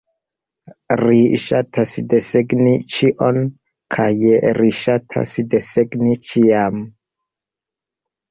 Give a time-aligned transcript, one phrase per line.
[0.99, 3.37] Ri ŝatas desegni ĉion,
[3.95, 4.07] kaj
[4.59, 6.81] ri ŝatas desegni ĉiam.